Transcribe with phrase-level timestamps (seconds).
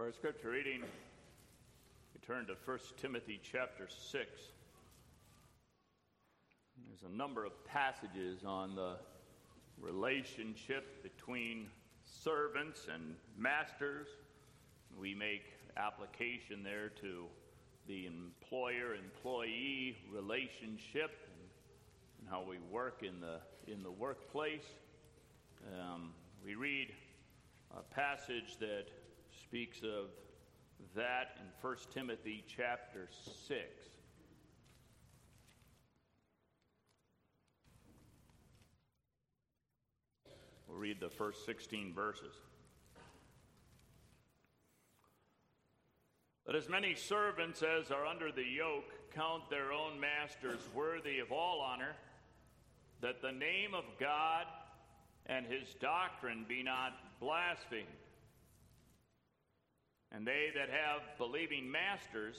[0.00, 4.30] For our scripture reading, we turn to 1 Timothy chapter 6.
[6.88, 8.96] There's a number of passages on the
[9.78, 11.66] relationship between
[12.02, 14.06] servants and masters.
[14.98, 15.42] We make
[15.76, 17.26] application there to
[17.86, 21.10] the employer employee relationship
[22.18, 23.40] and how we work in the,
[23.70, 24.64] in the workplace.
[25.78, 26.88] Um, we read
[27.76, 28.86] a passage that
[29.40, 30.06] speaks of
[30.94, 33.08] that in 1 Timothy chapter
[33.48, 33.60] 6.
[40.68, 42.34] We'll read the first 16 verses.
[46.46, 51.32] Let as many servants as are under the yoke count their own masters worthy of
[51.32, 51.94] all honor,
[53.00, 54.46] that the name of God
[55.26, 57.86] and his doctrine be not blasphemed.
[60.12, 62.36] And they that have believing masters,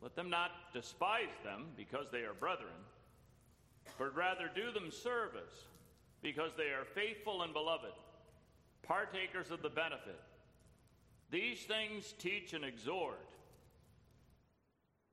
[0.00, 2.70] let them not despise them because they are brethren,
[3.98, 5.66] but rather do them service
[6.22, 7.92] because they are faithful and beloved,
[8.82, 10.20] partakers of the benefit.
[11.30, 13.28] These things teach and exhort.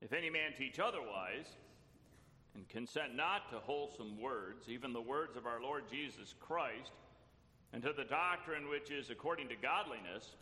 [0.00, 1.46] If any man teach otherwise,
[2.54, 6.92] and consent not to wholesome words, even the words of our Lord Jesus Christ,
[7.72, 10.36] and to the doctrine which is according to godliness,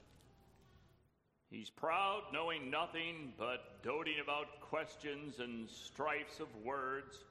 [1.50, 7.24] he's proud, knowing nothing but doting about questions and strifes of words,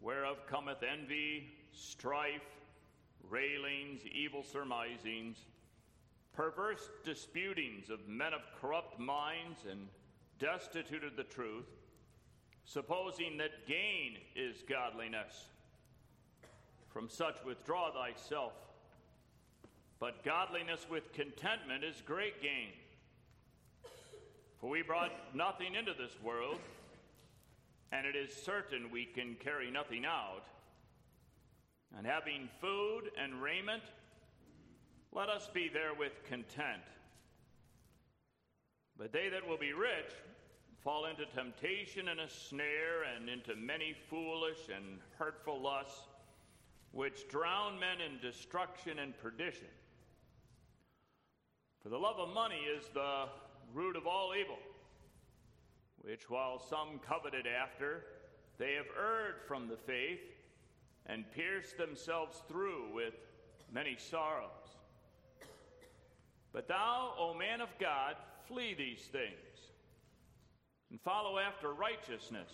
[0.00, 2.42] whereof cometh envy, strife,
[3.28, 5.38] railings, evil surmisings,
[6.32, 9.88] perverse disputings of men of corrupt minds and
[10.38, 11.66] destitute of the truth,
[12.64, 15.46] supposing that gain is godliness.
[16.88, 18.52] From such withdraw thyself.
[20.00, 22.70] But godliness with contentment is great gain.
[24.60, 26.58] For we brought nothing into this world,
[27.92, 30.44] and it is certain we can carry nothing out.
[31.96, 33.82] And having food and raiment,
[35.12, 36.82] let us be therewith content.
[38.98, 40.12] But they that will be rich
[40.82, 46.08] fall into temptation and a snare, and into many foolish and hurtful lusts,
[46.92, 49.68] which drown men in destruction and perdition.
[51.82, 53.26] For the love of money is the
[53.74, 54.58] root of all evil,
[56.02, 58.04] which while some coveted after,
[58.58, 60.20] they have erred from the faith
[61.06, 63.14] and pierced themselves through with
[63.72, 64.50] many sorrows.
[66.52, 68.16] But thou, O man of God,
[68.46, 69.70] flee these things
[70.90, 72.50] and follow after righteousness,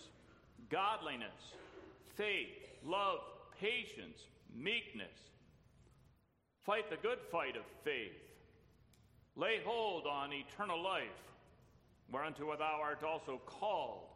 [0.71, 1.55] godliness,
[2.15, 2.49] faith,
[2.85, 3.21] love,
[3.59, 4.19] patience,
[4.55, 5.19] meekness.
[6.65, 8.26] Fight the good fight of faith.
[9.37, 11.05] Lay hold on eternal life,
[12.11, 14.09] whereunto thou art also called,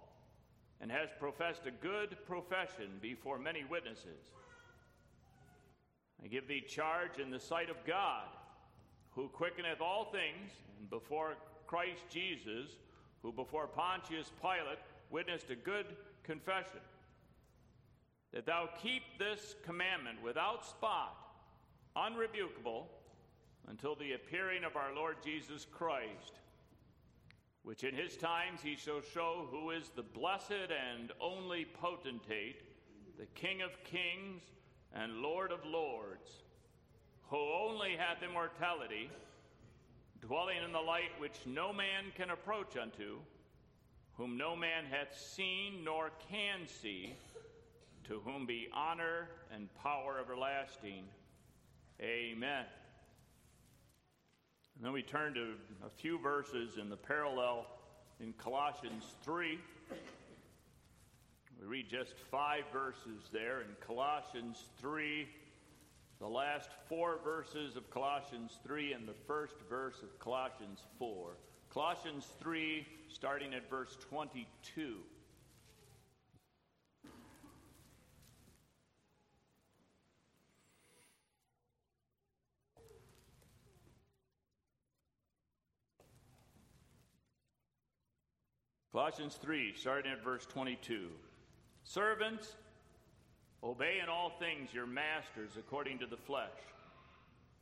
[0.81, 4.32] and hast professed a good profession before many witnesses.
[6.25, 8.28] I give thee charge in the sight of God,
[9.10, 11.36] who quickeneth all things, and before
[11.66, 12.70] Christ Jesus,
[13.22, 14.78] who before Pontius Pilate
[15.10, 15.86] witnessed a good
[16.22, 16.80] confession,
[18.32, 21.16] that thou keep this commandment without spot,
[21.97, 22.84] unrebukable,
[23.69, 26.41] until the appearing of our Lord Jesus Christ,
[27.62, 32.62] which in his times he shall show who is the blessed and only potentate,
[33.19, 34.43] the King of kings
[34.94, 36.31] and Lord of lords,
[37.28, 39.10] who only hath immortality
[40.21, 43.19] dwelling in the light which no man can approach unto,
[44.15, 47.15] whom no man hath seen nor can see,
[48.04, 51.04] to whom be honor and power everlasting.
[52.00, 52.65] Amen.
[54.80, 55.52] And then we turn to
[55.84, 57.66] a few verses in the parallel
[58.18, 59.58] in Colossians 3.
[61.60, 65.28] We read just five verses there in Colossians 3
[66.18, 71.36] the last four verses of Colossians 3 and the first verse of Colossians 4.
[71.68, 74.97] Colossians 3, starting at verse 22.
[88.92, 91.10] Colossians 3, starting at verse 22.
[91.84, 92.57] Servants,
[93.63, 96.48] Obey in all things your masters according to the flesh,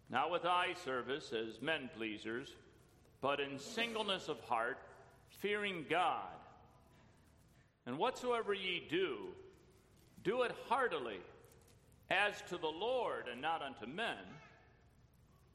[0.09, 2.55] not with eye service as men pleasers,
[3.21, 4.79] but in singleness of heart,
[5.29, 6.33] fearing God.
[7.85, 9.19] And whatsoever ye do,
[10.25, 11.21] do it heartily,
[12.11, 14.17] as to the Lord and not unto men,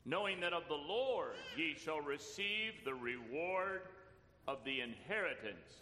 [0.05, 3.81] knowing that of the Lord ye shall receive the reward
[4.47, 5.81] of the inheritance.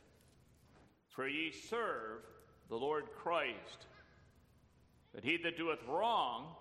[1.10, 2.24] For ye serve
[2.70, 3.88] the Lord Christ.
[5.14, 6.56] But he that doeth wrong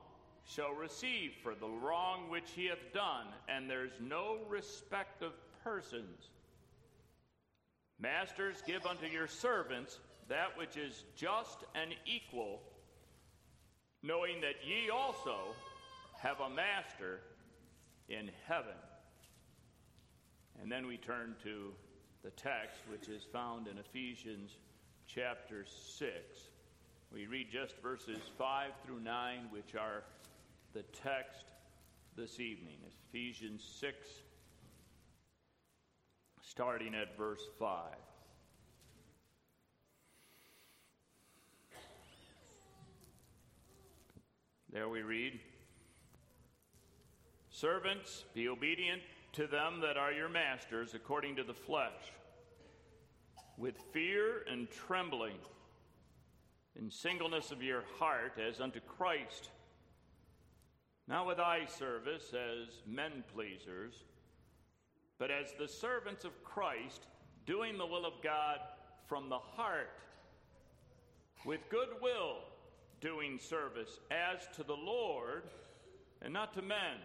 [0.44, 5.32] shall receive for the wrong which he hath done, and there's no respect of
[5.62, 6.30] persons.
[8.00, 12.62] Masters, give unto your servants that which is just and equal,
[14.02, 15.54] knowing that ye also
[16.18, 17.20] have a master
[18.08, 18.76] in heaven.
[20.60, 21.72] And then we turn to
[22.22, 24.56] the text, which is found in Ephesians
[25.06, 26.12] chapter 6.
[27.12, 30.04] We read just verses 5 through 9, which are
[30.74, 31.46] the text
[32.16, 32.76] this evening.
[33.08, 33.96] Ephesians 6,
[36.42, 37.94] starting at verse 5.
[44.72, 45.40] There we read
[47.50, 49.02] Servants, be obedient
[49.32, 52.12] to them that are your masters according to the flesh,
[53.56, 55.36] with fear and trembling,
[56.78, 59.50] in singleness of your heart, as unto Christ,
[61.06, 64.04] not with eye service as men pleasers,
[65.18, 67.06] but as the servants of Christ,
[67.46, 68.58] doing the will of God
[69.06, 69.90] from the heart,
[71.44, 72.38] with good will,
[73.00, 75.42] doing service as to the Lord
[76.22, 76.98] and not to men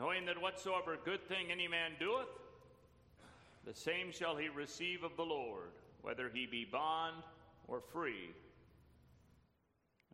[0.00, 2.26] knowing that whatsoever good thing any man doeth,
[3.66, 7.16] the same shall he receive of the Lord, whether he be bond
[7.68, 8.30] or free.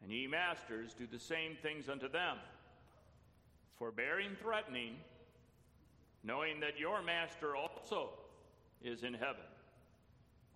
[0.03, 2.39] And ye masters, do the same things unto them,
[3.79, 4.97] forbearing threatening,
[6.25, 8.11] knowing that your master also
[8.83, 9.47] is in heaven.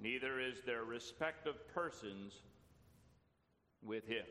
[0.00, 2.34] Neither is there respect of persons
[3.80, 4.26] with him.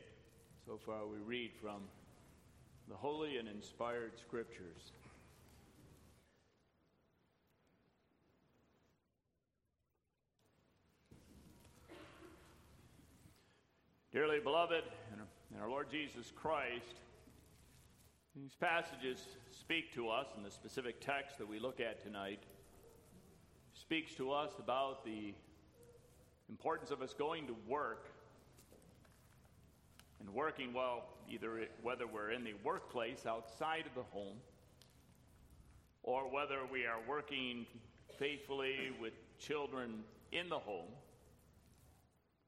[0.66, 1.84] So far, we read from
[2.90, 4.90] the holy and inspired scriptures.
[14.12, 14.82] Dearly beloved,
[15.54, 16.96] in our Lord Jesus Christ,
[18.34, 22.42] these passages speak to us, and the specific text that we look at tonight,
[23.72, 25.32] speaks to us about the
[26.48, 28.09] importance of us going to work
[30.20, 34.36] and working well, either it, whether we're in the workplace outside of the home
[36.02, 37.66] or whether we are working
[38.18, 40.02] faithfully with children
[40.32, 40.90] in the home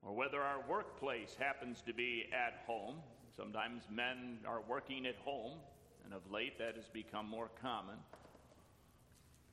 [0.03, 2.97] or whether our workplace happens to be at home.
[3.37, 5.59] Sometimes men are working at home,
[6.05, 7.97] and of late that has become more common.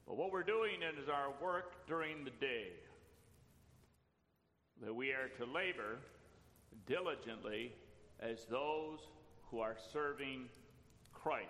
[0.07, 2.69] But what we're doing is our work during the day,
[4.81, 5.99] that we are to labor
[6.87, 7.71] diligently
[8.21, 8.99] as those
[9.49, 10.49] who are serving
[11.13, 11.47] Christ.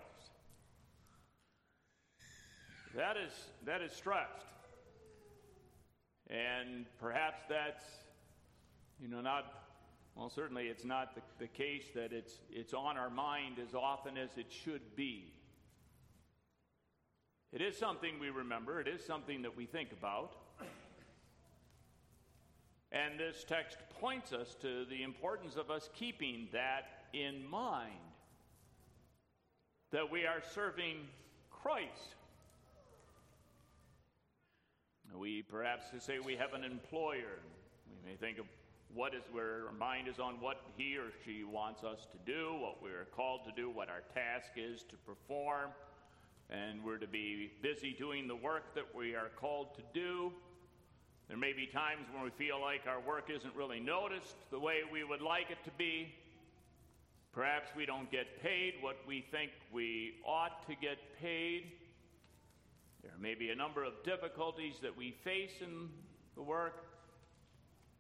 [2.95, 3.31] That is,
[3.66, 4.45] that is stressed.
[6.30, 7.83] And perhaps that's,
[9.00, 9.45] you know, not,
[10.16, 14.18] well, certainly it's not the, the case that it's, it's on our mind as often
[14.18, 15.33] as it should be.
[17.51, 20.36] It is something we remember, it is something that we think about.
[23.09, 27.94] And this text points us to the importance of us keeping that in mind
[29.91, 30.97] that we are serving
[31.50, 32.15] Christ.
[35.18, 37.39] We perhaps say we have an employer.
[37.89, 38.45] We may think of
[38.94, 42.54] what is where our mind is on what he or she wants us to do,
[42.59, 45.71] what we're called to do, what our task is to perform,
[46.51, 50.31] and we're to be busy doing the work that we are called to do.
[51.30, 54.78] There may be times when we feel like our work isn't really noticed the way
[54.92, 56.12] we would like it to be.
[57.31, 61.66] Perhaps we don't get paid what we think we ought to get paid.
[63.04, 65.90] There may be a number of difficulties that we face in
[66.36, 66.83] the work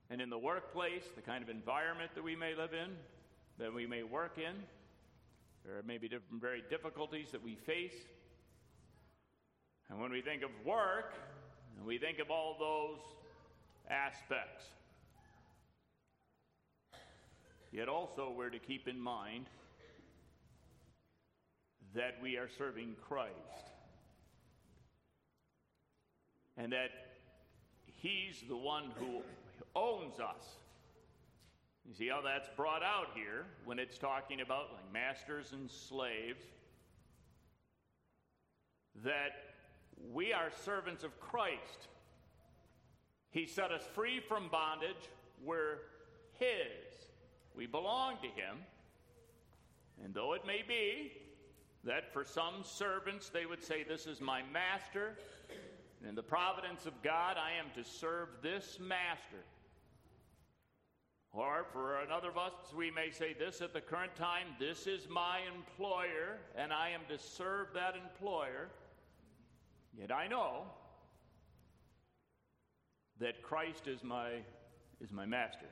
[0.09, 2.95] and in the workplace, the kind of environment that we may live in,
[3.59, 4.55] that we may work in.
[5.63, 8.07] There may be different very difficulties that we face.
[9.87, 11.13] And when we think of work,
[11.77, 12.99] and we think of all those
[13.89, 14.65] aspects.
[17.71, 19.45] Yet also, we're to keep in mind
[21.95, 23.33] that we are serving Christ
[26.57, 26.89] and that
[28.01, 29.21] He's the one who
[29.75, 30.45] owns us.
[31.87, 36.45] You see how that's brought out here when it's talking about like masters and slaves?
[39.03, 39.31] That
[40.11, 41.89] we are servants of Christ.
[43.31, 45.09] He set us free from bondage.
[45.43, 45.77] We're
[46.39, 47.07] His.
[47.55, 48.57] We belong to Him.
[50.03, 51.11] And though it may be
[51.83, 55.17] that for some servants they would say, This is my master.
[56.07, 59.43] In the providence of God, I am to serve this master.
[61.31, 65.07] Or for another of us, we may say this at the current time this is
[65.09, 68.69] my employer, and I am to serve that employer.
[69.97, 70.63] Yet I know
[73.19, 74.31] that Christ is my,
[75.01, 75.67] is my master,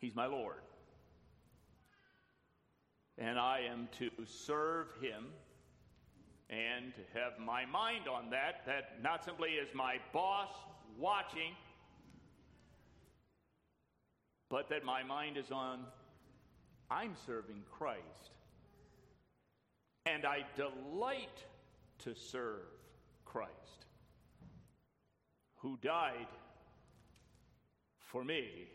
[0.00, 0.62] He's my Lord.
[3.18, 5.26] And I am to serve Him
[6.50, 10.48] and to have my mind on that, that not simply is my boss
[10.98, 11.52] watching
[14.52, 15.80] but that my mind is on
[16.90, 18.02] I'm serving Christ.
[20.04, 21.42] And I delight
[22.00, 22.66] to serve
[23.24, 23.86] Christ,
[25.62, 26.26] who died
[28.00, 28.66] for me,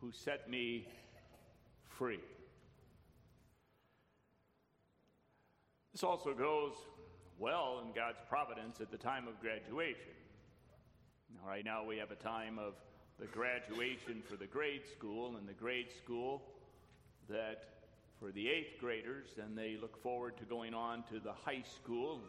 [0.00, 0.86] who set me
[1.88, 2.20] free.
[5.92, 6.74] This also goes
[7.38, 10.12] well in God's providence at the time of graduation.
[11.44, 12.74] Right now, we have a time of
[13.18, 16.42] the graduation for the grade school and the grade school
[17.28, 17.64] that
[18.20, 22.20] for the eighth graders, and they look forward to going on to the high school.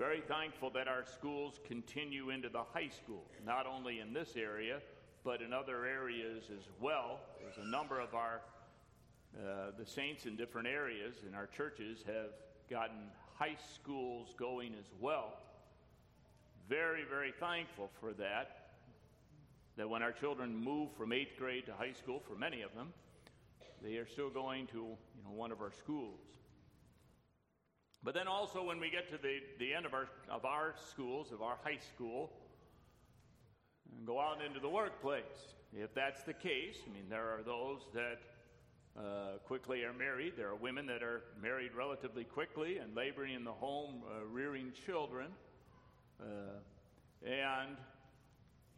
[0.00, 4.80] Very thankful that our schools continue into the high school, not only in this area,
[5.26, 7.20] but in other areas as well.
[7.38, 8.40] There's a number of our
[9.36, 12.30] uh, the saints in different areas in our churches have
[12.70, 12.96] gotten
[13.38, 15.34] high schools going as well.
[16.66, 18.70] Very, very thankful for that
[19.76, 22.94] that when our children move from eighth grade to high school, for many of them,
[23.82, 26.39] they are still going to you know, one of our schools.
[28.02, 31.32] But then also when we get to the, the end of our, of our schools,
[31.32, 32.32] of our high school,
[33.96, 35.54] and go out into the workplace.
[35.76, 38.20] If that's the case, I mean, there are those that
[38.98, 40.32] uh, quickly are married.
[40.36, 44.72] There are women that are married relatively quickly and laboring in the home, uh, rearing
[44.86, 45.28] children.
[46.20, 46.58] Uh,
[47.26, 47.76] and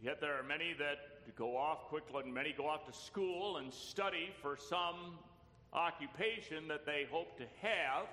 [0.02, 3.73] Yet there are many that go off quickly, and many go off to school and
[3.73, 5.17] study for some
[5.73, 8.09] occupation that they hope to have.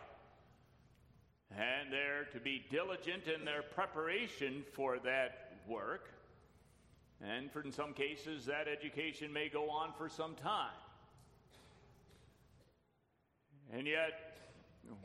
[1.52, 6.10] And they're to be diligent in their preparation for that work.
[7.22, 10.72] And for in some cases, that education may go on for some time.
[13.72, 14.40] And yet,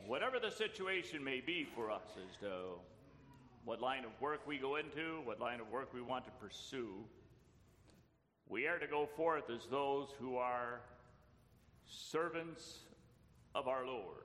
[0.07, 2.79] whatever the situation may be for us as to
[3.65, 6.93] what line of work we go into, what line of work we want to pursue.
[8.47, 10.81] We are to go forth as those who are
[11.85, 12.79] servants
[13.55, 14.24] of our Lord.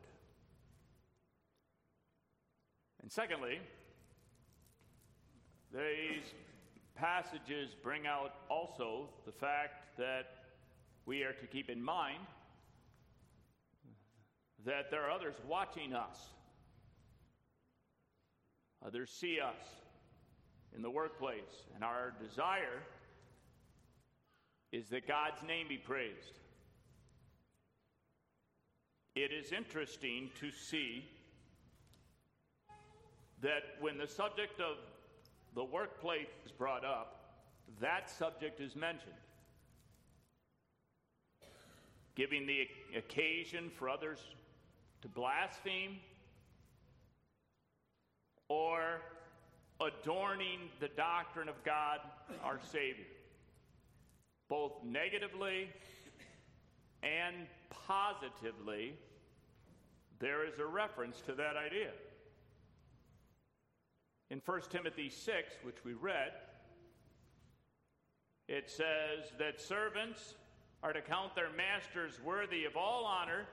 [3.03, 3.59] And secondly,
[5.73, 6.25] these
[6.95, 10.27] passages bring out also the fact that
[11.07, 12.19] we are to keep in mind
[14.67, 16.19] that there are others watching us.
[18.87, 19.65] Others see us
[20.75, 22.83] in the workplace, and our desire
[24.73, 26.39] is that God's name be praised.
[29.17, 31.05] It is interesting to see
[33.43, 34.77] that when the subject of
[35.55, 37.39] the workplace is brought up,
[37.81, 39.13] that subject is mentioned,
[42.15, 42.67] giving the
[42.97, 44.19] occasion for others
[45.03, 45.97] to blaspheme
[48.49, 49.01] or
[49.81, 52.01] adorning the doctrine of God
[52.45, 53.07] our Savior,
[54.49, 55.71] both negatively
[57.03, 58.95] and positively.
[60.19, 61.93] There is a reference to that idea.
[64.31, 66.33] In 1 Timothy 6, which we read,
[68.47, 70.35] it says that servants
[70.83, 73.47] are to count their masters worthy of all honor,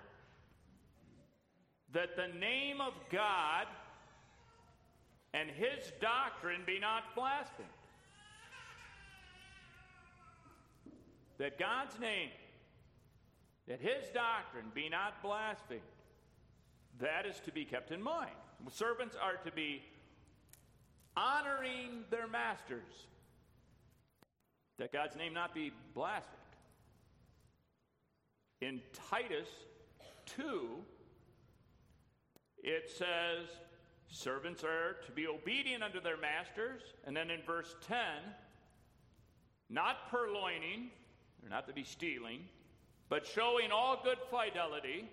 [1.94, 3.66] that the name of God
[5.34, 7.70] and his doctrine be not blasphemed.
[11.40, 12.30] That God's name,
[13.68, 15.82] that his doctrine be not blasphemed.
[17.00, 18.32] That is to be kept in mind.
[18.72, 19.84] Servants are to be
[21.18, 23.08] honoring their masters,
[24.78, 26.36] that God's name not be blasphemed.
[28.62, 29.50] In Titus
[30.28, 30.68] 2,
[32.64, 33.48] it says,
[34.10, 36.82] Servants are to be obedient unto their masters.
[37.06, 37.98] And then in verse 10,
[39.70, 40.90] not purloining,
[41.42, 42.42] they're not to be stealing,
[43.10, 45.10] but showing all good fidelity,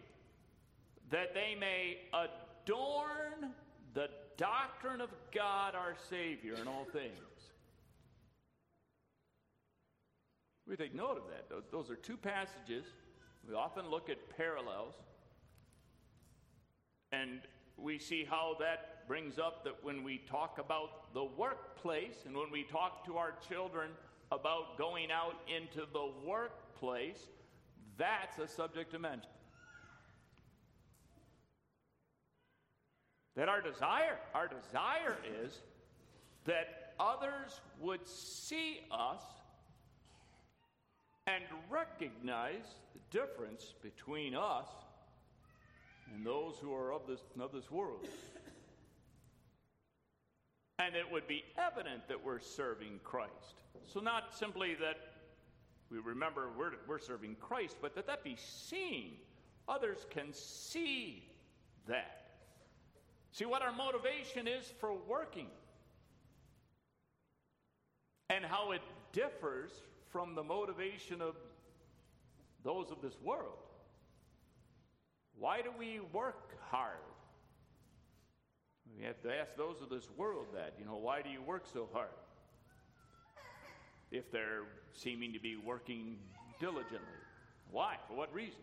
[1.10, 3.52] that they may adorn
[3.94, 7.12] the doctrine of God our Savior in all things.
[10.66, 11.70] We take note of that.
[11.70, 12.84] Those, are two passages.
[13.46, 14.94] We often look at parallels.
[17.12, 17.40] And
[17.76, 22.50] we see how that brings up that when we talk about the workplace and when
[22.50, 23.90] we talk to our children
[24.32, 27.28] about going out into the workplace,
[27.98, 29.30] that's a subject to mention.
[33.36, 35.60] That our desire, our desire is
[36.44, 39.22] that others would see us
[41.26, 44.68] and recognize the difference between us
[46.14, 48.06] and those who are of this, of this world.
[50.78, 53.62] And it would be evident that we're serving Christ.
[53.86, 54.96] So, not simply that
[55.90, 59.12] we remember we're, we're serving Christ, but that that be seen.
[59.68, 61.28] Others can see
[61.86, 62.23] that.
[63.34, 65.48] See what our motivation is for working
[68.30, 68.80] and how it
[69.12, 69.72] differs
[70.12, 71.34] from the motivation of
[72.62, 73.58] those of this world.
[75.36, 77.00] Why do we work hard?
[78.96, 81.64] We have to ask those of this world that, you know, why do you work
[81.72, 82.14] so hard?
[84.12, 84.62] If they're
[84.92, 86.18] seeming to be working
[86.60, 87.00] diligently.
[87.72, 87.96] Why?
[88.06, 88.62] For what reason?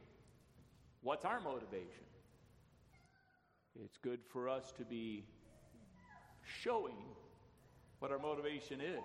[1.01, 2.05] What's our motivation?
[3.79, 5.23] It's good for us to be
[6.43, 6.97] showing
[7.99, 9.03] what our motivation is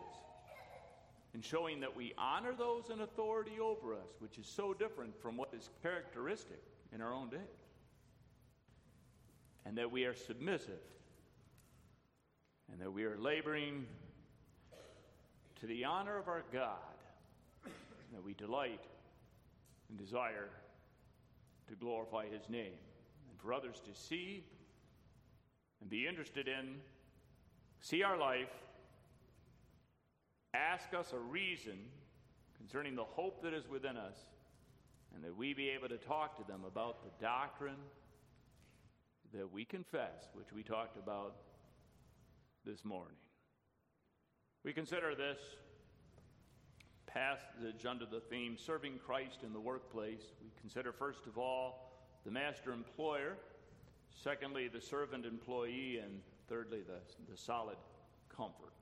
[1.34, 5.36] and showing that we honor those in authority over us, which is so different from
[5.36, 6.62] what is characteristic
[6.94, 7.36] in our own day.
[9.66, 10.80] And that we are submissive.
[12.72, 13.84] And that we are laboring
[15.60, 16.78] to the honor of our God.
[18.14, 18.80] That we delight
[19.90, 20.48] and desire
[21.68, 22.78] to glorify His name.
[23.28, 24.44] And for others to see
[25.80, 26.76] and be interested in,
[27.80, 28.50] see our life,
[30.54, 31.78] ask us a reason
[32.56, 34.16] concerning the hope that is within us
[35.14, 37.76] and that we be able to talk to them about the doctrine
[39.32, 41.36] that we confess, which we talked about
[42.64, 43.16] this morning.
[44.64, 45.38] We consider this
[47.06, 50.22] passage under the theme Serving Christ in the Workplace.
[50.42, 51.92] We consider, first of all,
[52.24, 53.36] the master employer,
[54.22, 57.00] secondly, the servant employee, and thirdly, the,
[57.30, 57.76] the solid
[58.34, 58.72] comfort.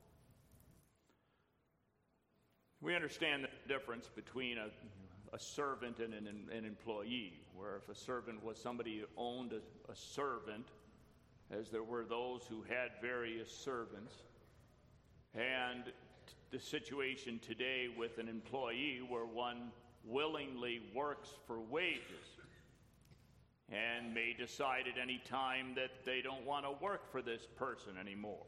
[2.81, 4.69] We understand the difference between a
[5.35, 9.91] a servant and an, an employee, where if a servant was somebody who owned a,
[9.91, 10.65] a servant,
[11.51, 14.13] as there were those who had various servants,
[15.33, 15.91] and
[16.51, 19.71] the situation today with an employee where one
[20.05, 22.34] willingly works for wages
[23.71, 27.93] and may decide at any time that they don't want to work for this person
[27.99, 28.45] anymore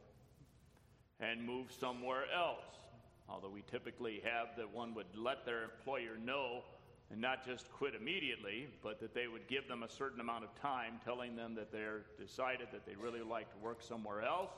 [1.19, 2.65] and move somewhere else.
[3.29, 6.63] Although we typically have that one would let their employer know
[7.11, 10.53] and not just quit immediately, but that they would give them a certain amount of
[10.61, 14.51] time, telling them that they're decided that they really like to work somewhere else,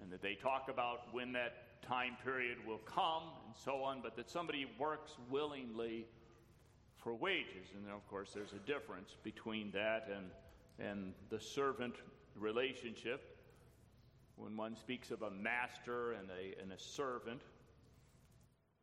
[0.00, 4.16] and that they talk about when that time period will come, and so on, but
[4.16, 6.06] that somebody works willingly
[7.02, 7.68] for wages.
[7.74, 10.30] And then, of course, there's a difference between that and,
[10.78, 11.94] and the servant
[12.36, 13.36] relationship.
[14.36, 17.42] When one speaks of a master and a, and a servant,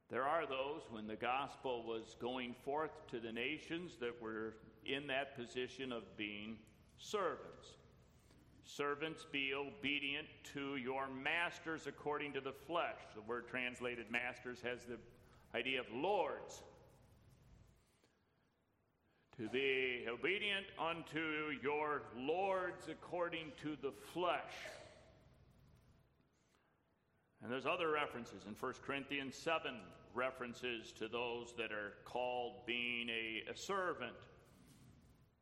[0.10, 4.56] there are those, when the gospel was going forth to the nations, that were
[4.86, 6.58] in that position of being
[6.98, 7.76] servants.
[8.64, 13.00] Servants, be obedient to your masters according to the flesh.
[13.16, 14.98] The word translated masters has the
[15.58, 16.64] idea of lords.
[19.40, 24.52] To be obedient unto your lords according to the flesh.
[27.42, 29.76] And there's other references in 1 Corinthians 7
[30.14, 34.12] references to those that are called being a, a servant.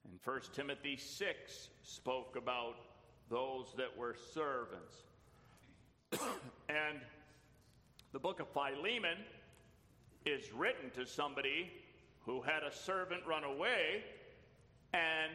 [0.04, 2.76] And 1 Timothy 6 spoke about
[3.32, 4.96] those that were servants.
[6.70, 7.00] and
[8.12, 9.18] the book of Philemon
[10.24, 11.72] is written to somebody
[12.28, 14.04] who had a servant run away
[14.94, 15.32] and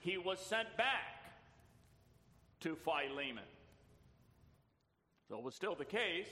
[0.00, 1.32] he was sent back
[2.60, 3.44] to Philemon.
[5.28, 6.28] So it was still the case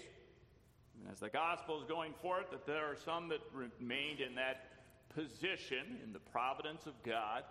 [1.11, 4.67] as the gospel is going forth, that there are some that remained in that
[5.15, 7.45] position in the providence of God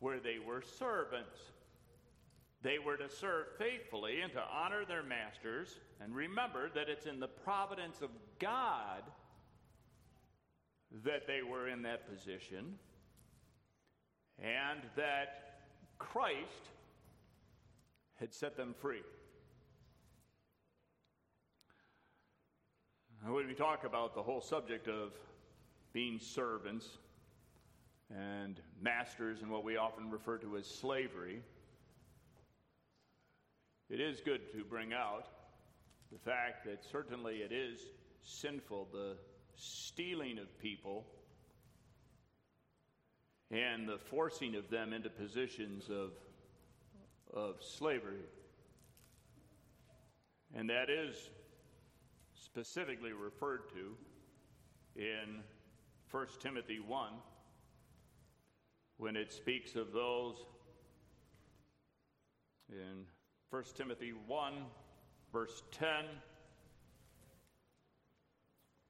[0.00, 1.38] where they were servants.
[2.62, 7.20] They were to serve faithfully and to honor their masters, and remember that it's in
[7.20, 9.02] the providence of God
[11.04, 12.78] that they were in that position,
[14.38, 15.60] and that
[15.98, 16.68] Christ
[18.14, 19.02] had set them free.
[23.26, 25.12] When we talk about the whole subject of
[25.92, 26.86] being servants
[28.10, 31.40] and masters and what we often refer to as slavery,
[33.88, 35.26] it is good to bring out
[36.12, 37.80] the fact that certainly it is
[38.22, 39.16] sinful, the
[39.56, 41.06] stealing of people
[43.50, 46.10] and the forcing of them into positions of,
[47.32, 48.24] of slavery.
[50.54, 51.30] And that is
[52.34, 53.96] specifically referred to
[54.96, 55.40] in
[56.10, 57.10] 1 Timothy 1
[58.96, 60.36] when it speaks of those
[62.70, 63.04] in
[63.50, 64.52] 1 Timothy 1,
[65.32, 65.88] verse 10.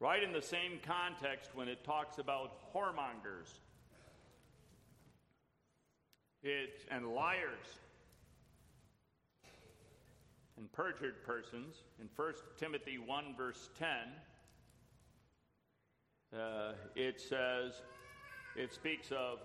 [0.04, 3.48] Right in the same context when it talks about whoremongers.
[6.42, 7.78] It, and liars.
[10.58, 11.76] And perjured persons.
[11.98, 13.88] In 1 Timothy 1, verse 10,
[16.38, 17.72] uh, it says,
[18.56, 19.38] it speaks of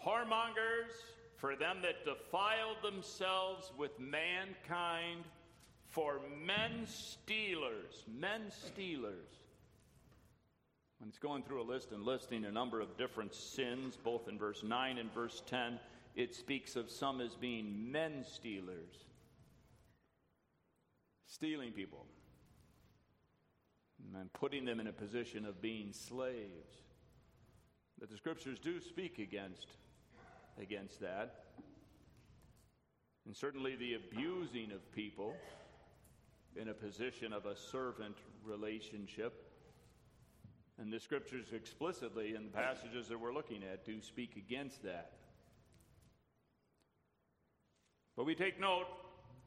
[0.00, 0.92] whoremongers,
[1.38, 5.24] for them that defile themselves with mankind,
[5.88, 9.40] for men stealers, men stealers.
[10.98, 14.36] When it's going through a list and listing a number of different sins, both in
[14.36, 15.78] verse 9 and verse 10,
[16.16, 19.04] it speaks of some as being men stealers,
[21.26, 22.04] stealing people,
[24.18, 26.82] and putting them in a position of being slaves.
[28.00, 29.66] That the scriptures do speak against,
[30.60, 31.44] against that.
[33.26, 35.34] And certainly the abusing of people
[36.56, 39.47] in a position of a servant relationship.
[40.80, 45.12] And the scriptures explicitly, in the passages that we're looking at, do speak against that.
[48.16, 48.86] But we take note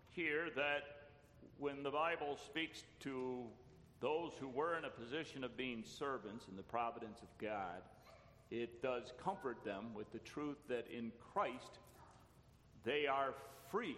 [0.09, 0.81] here that
[1.57, 3.43] when the Bible speaks to
[4.01, 7.81] those who were in a position of being servants in the providence of God,
[8.49, 11.79] it does comfort them with the truth that in Christ
[12.83, 13.33] they are
[13.69, 13.95] free.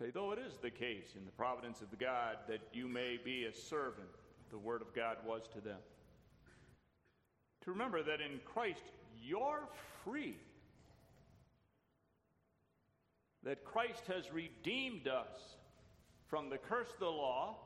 [0.00, 3.44] Say, though it is the case in the providence of God that you may be
[3.44, 4.08] a servant,
[4.50, 5.76] the Word of God was to them.
[7.64, 8.82] To remember that in Christ
[9.22, 9.68] you're
[10.02, 10.38] free
[13.42, 15.56] that Christ has redeemed us
[16.28, 17.56] from the curse of the law,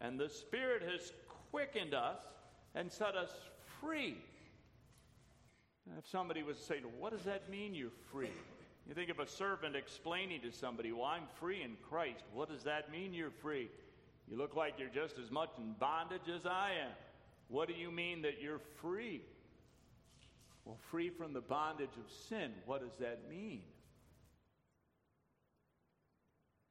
[0.00, 1.12] and the Spirit has
[1.50, 2.18] quickened us
[2.74, 3.30] and set us
[3.80, 4.18] free.
[5.98, 8.30] if somebody was to say, What does that mean you're free?
[8.86, 12.24] You think of a servant explaining to somebody, Well, I'm free in Christ.
[12.32, 13.68] What does that mean you're free?
[14.28, 16.92] You look like you're just as much in bondage as I am.
[17.48, 19.22] What do you mean that you're free?
[20.64, 22.52] Well, free from the bondage of sin.
[22.64, 23.62] What does that mean?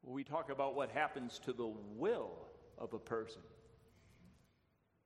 [0.03, 2.31] Well, we talk about what happens to the will
[2.77, 3.41] of a person.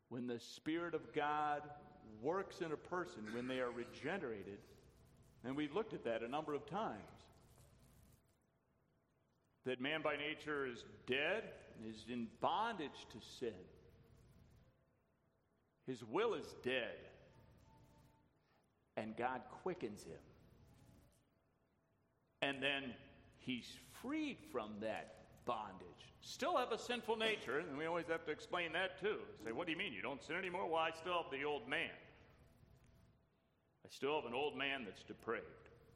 [0.10, 1.62] When the Spirit of God
[2.22, 4.60] works in a person, when they are regenerated,
[5.46, 7.02] and we've looked at that a number of times,
[9.66, 11.44] that man by nature is dead
[11.88, 13.54] is in bondage to sin.
[15.86, 16.96] His will is dead,
[18.96, 20.20] and God quickens him.
[22.42, 22.94] And then
[23.40, 23.68] he's
[24.02, 25.88] freed from that bondage.
[26.22, 29.18] Still have a sinful nature, and we always have to explain that too.
[29.44, 30.70] Say, what do you mean you don't sin anymore?
[30.70, 31.90] Well, I still have the old man.
[33.88, 35.46] I still have an old man that's depraved,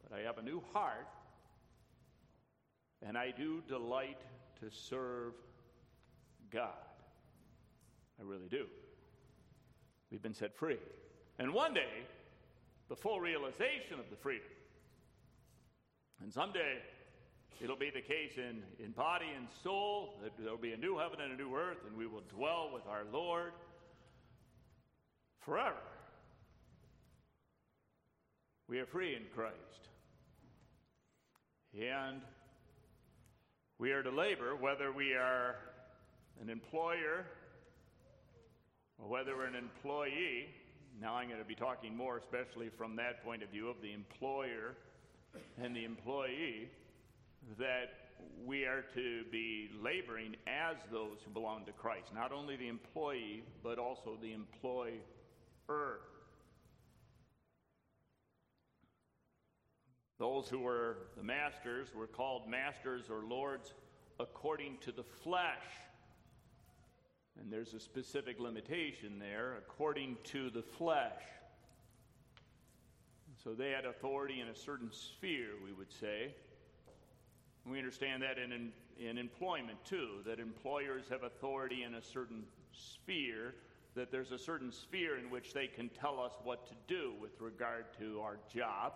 [0.01, 1.07] but I have a new heart,
[3.05, 4.21] and I do delight
[4.61, 5.33] to serve
[6.51, 6.69] God.
[8.17, 8.65] I really do.
[10.09, 10.77] We've been set free.
[11.37, 12.05] And one day,
[12.87, 14.47] the full realization of the freedom.
[16.21, 16.77] And someday,
[17.63, 21.19] It'll be the case in, in body and soul that there'll be a new heaven
[21.21, 23.53] and a new earth, and we will dwell with our Lord
[25.41, 25.77] forever.
[28.71, 29.57] We are free in Christ.
[31.77, 32.21] And
[33.77, 35.57] we are to labor whether we are
[36.41, 37.25] an employer
[38.97, 40.47] or whether we're an employee.
[41.01, 43.91] Now, I'm going to be talking more, especially from that point of view of the
[43.91, 44.77] employer
[45.61, 46.69] and the employee
[47.59, 47.89] that
[48.45, 53.43] we are to be laboring as those who belong to Christ, not only the employee,
[53.65, 55.01] but also the employer.
[60.21, 63.73] Those who were the masters were called masters or lords
[64.19, 65.65] according to the flesh.
[67.39, 71.23] And there's a specific limitation there according to the flesh.
[73.43, 76.35] So they had authority in a certain sphere, we would say.
[77.65, 83.55] We understand that in, in, employment too, that employers have authority in a certain sphere,
[83.95, 87.41] that there's a certain sphere in which they can tell us what to do with
[87.41, 88.93] regard to our job.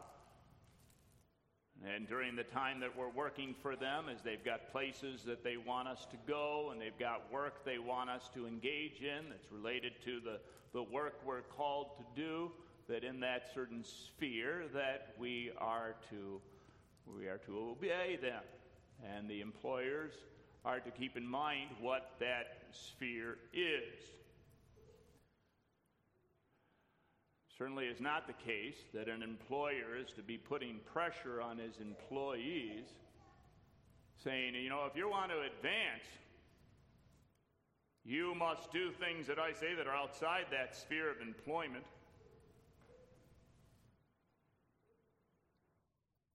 [1.94, 5.58] And during the time that we're working for them, as they've got places that they
[5.58, 9.52] want us to go and they've got work they want us to engage in that's
[9.52, 10.40] related to the,
[10.74, 12.52] the work we're called to do,
[12.88, 16.42] that in that certain sphere that we are to
[17.16, 18.42] we are to obey them.
[19.04, 20.14] And the employers
[20.64, 24.04] are to keep in mind what that sphere is.
[27.58, 31.80] Certainly is not the case that an employer is to be putting pressure on his
[31.80, 32.86] employees,
[34.24, 36.04] saying, you know, if you want to advance,
[38.04, 41.86] you must do things that I say that are outside that sphere of employment.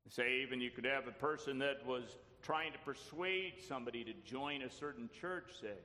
[0.09, 4.63] Say, even you could have a person that was trying to persuade somebody to join
[4.63, 5.77] a certain church, say.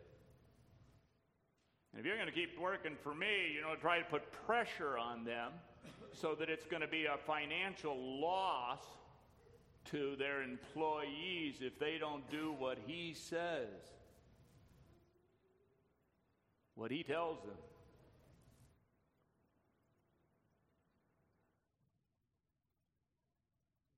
[1.95, 4.97] And if you're going to keep working for me, you know, try to put pressure
[4.97, 5.53] on them
[6.11, 8.83] so that it's going to be a financial loss
[9.91, 13.69] to their employees if they don't do what he says,
[16.75, 17.55] what he tells them.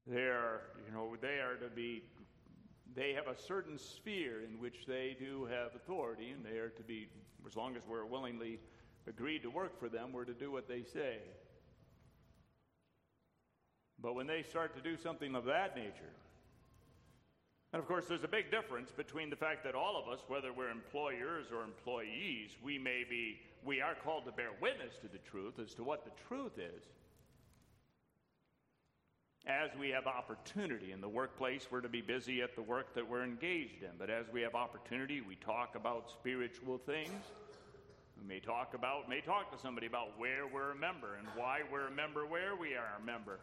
[0.05, 2.03] They are, you know, they are to be,
[2.97, 6.81] they have a certain sphere in which they do have authority, and they are to
[6.81, 7.07] be,
[7.45, 8.59] as long as we're willingly
[9.07, 11.17] agreed to work for them, we're to do what they say.
[14.01, 16.11] But when they start to do something of that nature,
[17.71, 20.51] and of course, there's a big difference between the fact that all of us, whether
[20.51, 25.19] we're employers or employees, we may be, we are called to bear witness to the
[25.19, 26.83] truth as to what the truth is
[29.47, 33.09] as we have opportunity in the workplace, we're to be busy at the work that
[33.09, 33.91] we're engaged in.
[33.97, 37.23] But as we have opportunity, we talk about spiritual things.
[38.19, 41.61] We may talk about, may talk to somebody about where we're a member and why
[41.71, 43.39] we're a member, where we are a member,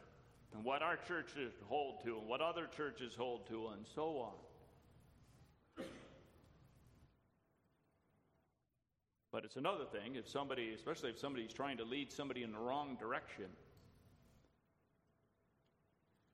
[0.54, 5.84] and what our churches hold to, and what other churches hold to, and so on.
[9.32, 12.58] But it's another thing if somebody, especially if somebody's trying to lead somebody in the
[12.58, 13.46] wrong direction,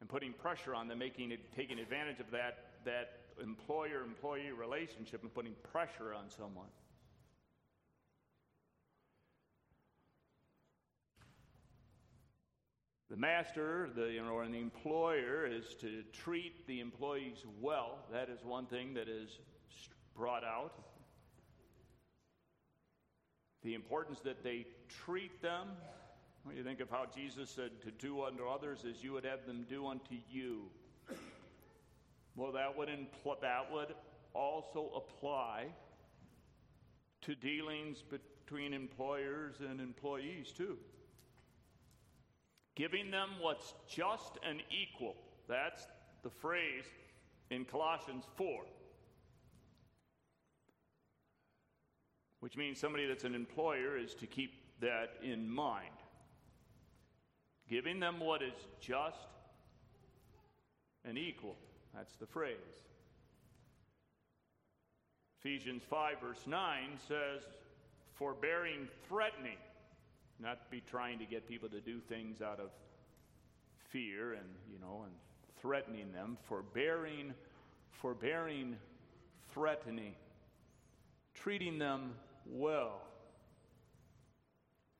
[0.00, 5.22] and putting pressure on them, making it, taking advantage of that, that employer employee relationship
[5.22, 6.68] and putting pressure on someone.
[13.10, 17.98] The master, the, you know, or the employer is to treat the employees well.
[18.12, 19.40] That is one thing that is
[20.14, 20.74] brought out.
[23.64, 24.64] The importance that they
[25.04, 25.70] treat them
[26.44, 29.46] when you think of how Jesus said to do unto others as you would have
[29.46, 30.62] them do unto you.
[32.36, 33.94] Well, that would, impl- that would
[34.32, 35.66] also apply
[37.22, 40.78] to dealings between employers and employees, too.
[42.76, 45.16] Giving them what's just and equal.
[45.48, 45.86] That's
[46.22, 46.84] the phrase
[47.50, 48.62] in Colossians 4.
[52.38, 55.99] Which means somebody that's an employer is to keep that in mind
[57.70, 59.16] giving them what is just
[61.04, 61.56] and equal.
[61.94, 62.56] That's the phrase.
[65.40, 67.42] Ephesians 5, verse 9 says,
[68.14, 69.56] forbearing threatening,
[70.38, 72.70] not be trying to get people to do things out of
[73.88, 75.12] fear and, you know, and
[75.62, 77.32] threatening them, forbearing,
[77.90, 78.76] forbearing,
[79.54, 80.14] threatening,
[81.34, 82.12] treating them
[82.46, 83.00] well.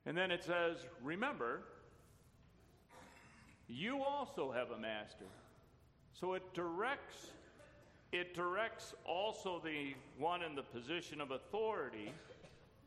[0.06, 1.60] And then it says, remember,
[3.70, 5.26] you also have a master.
[6.12, 7.28] So it directs
[8.12, 12.12] it directs also the one in the position of authority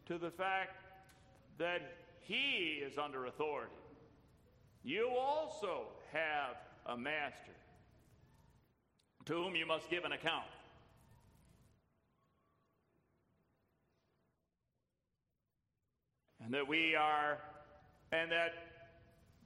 [0.06, 0.84] to the fact
[1.58, 3.72] that he is under authority.
[4.84, 7.54] You also have a master
[9.26, 10.44] to whom you must give an account.
[16.44, 17.38] And that we are,
[18.12, 18.73] and that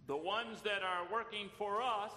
[0.08, 2.12] the ones that are working for us,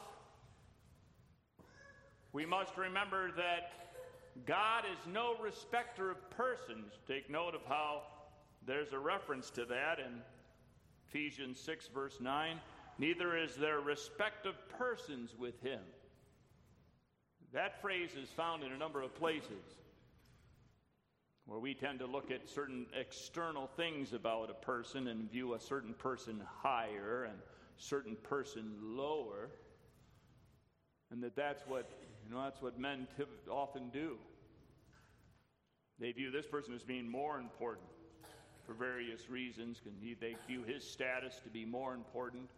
[2.33, 3.73] we must remember that
[4.47, 6.93] God is no respecter of persons.
[7.09, 8.03] Take note of how
[8.65, 10.21] there's a reference to that in
[11.09, 12.61] Ephesians 6, verse 9.
[12.99, 15.81] Neither is there respect of persons with him.
[17.53, 19.51] That phrase is found in a number of places
[21.47, 25.61] where we tend to look at certain external things about a person and view a
[25.61, 27.39] certain person higher and
[27.81, 29.51] certain person lower,
[31.11, 31.91] and that that's what
[32.27, 34.17] you know that's what men t- often do.
[36.01, 37.87] They view this person as being more important
[38.67, 39.81] for various reasons.
[40.21, 42.51] They view his status to be more important.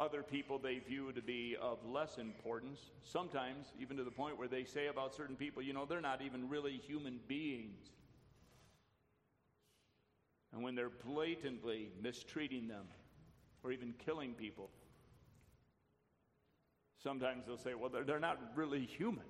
[0.00, 4.48] other people they view to be of less importance, sometimes even to the point where
[4.48, 7.90] they say about certain people, you know, they're not even really human beings.
[10.52, 12.86] And when they're blatantly mistreating them
[13.62, 14.70] or even killing people,
[17.02, 19.24] sometimes they'll say, well, they're, they're not really human.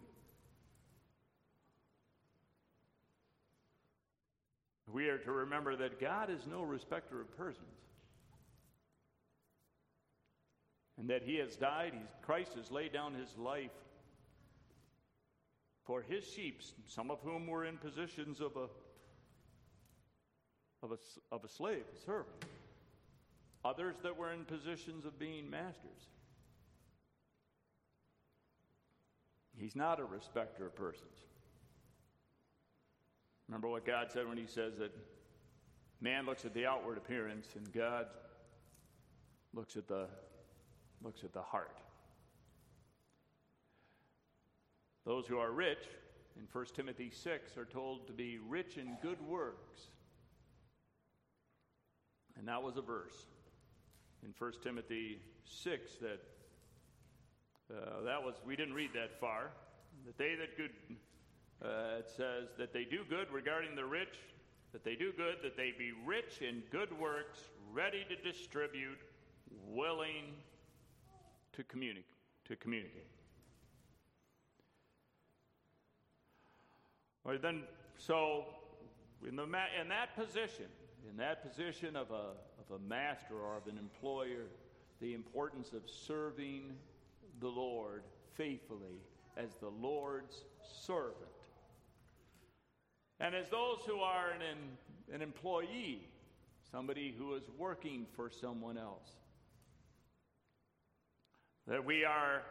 [4.92, 7.66] We are to remember that God is no respecter of persons.
[10.98, 13.70] And that he has died, he's, Christ has laid down his life
[15.84, 18.68] for his sheep, some of whom were in positions of a,
[20.84, 22.44] of a, of a slave, a servant,
[23.64, 26.08] others that were in positions of being masters.
[29.56, 31.16] He's not a respecter of persons.
[33.48, 34.92] Remember what God said when He says that
[36.00, 38.06] man looks at the outward appearance and God
[39.52, 40.06] looks at the,
[41.02, 41.78] looks at the heart.
[45.04, 45.88] Those who are rich
[46.36, 49.88] in 1 Timothy 6 are told to be rich in good works.
[52.36, 53.26] And that was a verse
[54.24, 56.20] in 1 Timothy 6 that
[57.70, 59.50] uh, that was we didn't read that far.
[60.06, 60.70] That they that good
[61.64, 64.16] uh, it says that they do good regarding the rich,
[64.72, 67.40] that they do good, that they be rich in good works,
[67.72, 68.98] ready to distribute,
[69.66, 70.34] willing
[71.52, 72.04] to, communicate.
[72.46, 73.06] to communicate.
[77.24, 77.64] Well, then,
[77.96, 78.44] so
[79.26, 80.66] in, the in that position,
[81.10, 84.46] in that position of a, of a master or of an employer,
[85.00, 86.76] the importance of serving
[87.40, 88.02] the Lord
[88.36, 89.00] faithfully
[89.36, 90.44] as the Lord's
[90.84, 91.28] servant
[93.20, 96.06] and as those who are an, an employee,
[96.70, 99.10] somebody who is working for someone else,
[101.66, 102.42] that we are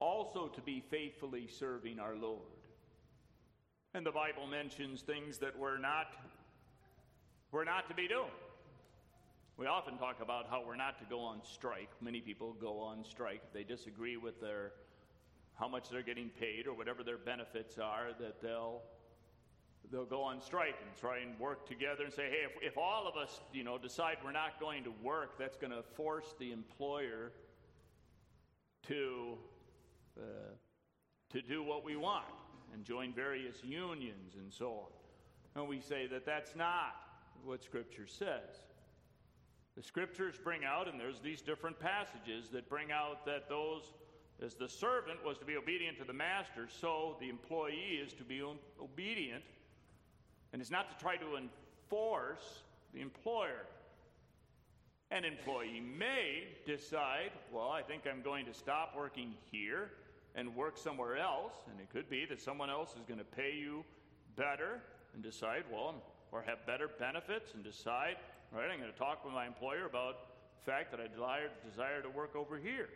[0.00, 2.40] also to be faithfully serving our Lord.
[3.94, 6.08] And the Bible mentions things that we're not,
[7.54, 8.34] we're not to be doing.
[9.56, 11.88] We often talk about how we're not to go on strike.
[12.02, 14.72] Many people go on strike if they disagree with their
[15.54, 18.82] how much they're getting paid or whatever their benefits are, that they'll
[19.92, 23.06] they'll go on strike and try and work together and say, hey, if, if all
[23.06, 26.50] of us, you know, decide we're not going to work, that's going to force the
[26.50, 27.30] employer
[28.88, 29.38] to
[30.18, 30.54] uh,
[31.30, 32.24] to do what we want
[32.72, 35.60] and join various unions and so on.
[35.62, 37.03] And we say that that's not
[37.42, 38.64] what Scripture says.
[39.76, 43.92] The Scriptures bring out, and there's these different passages that bring out that those
[44.42, 48.24] as the servant was to be obedient to the master, so the employee is to
[48.24, 48.42] be
[48.82, 49.44] obedient
[50.52, 53.66] and is not to try to enforce the employer.
[55.10, 59.90] An employee may decide, well, I think I'm going to stop working here
[60.34, 63.54] and work somewhere else, and it could be that someone else is going to pay
[63.54, 63.84] you
[64.36, 64.80] better
[65.14, 65.94] and decide, well,
[66.34, 68.16] or have better benefits and decide,
[68.50, 70.16] right, I'm going to talk with my employer about
[70.58, 72.88] the fact that I desire, desire to work over here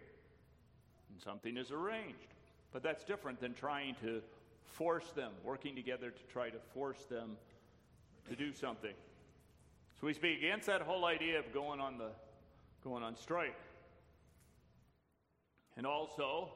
[1.09, 2.35] and something is arranged.
[2.73, 4.21] But that's different than trying to
[4.65, 7.37] force them, working together to try to force them
[8.29, 8.93] to do something.
[10.01, 12.11] So we speak against that whole idea of going on the
[12.83, 13.57] going on strike.
[15.77, 16.49] And also,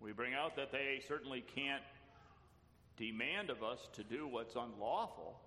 [0.00, 1.82] we bring out that they certainly can't
[2.96, 5.40] demand of us to do what's unlawful.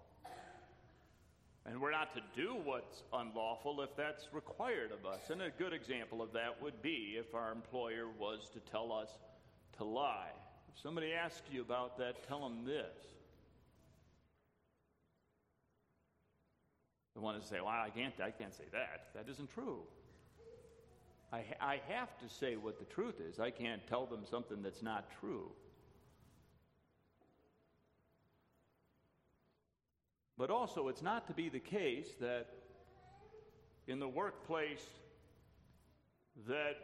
[1.70, 5.30] And we're not to do what's unlawful if that's required of us.
[5.30, 9.10] And a good example of that would be if our employer was to tell us
[9.78, 10.32] to lie.
[10.74, 12.96] If somebody asks you about that, tell them this.
[17.14, 19.10] The one to say, well, I can't, I can't say that.
[19.14, 19.82] That isn't true.
[21.32, 23.40] I, I have to say what the truth is.
[23.40, 25.52] I can't tell them something that's not true.
[30.40, 32.48] But also, it's not to be the case that
[33.88, 34.86] in the workplace
[36.48, 36.78] that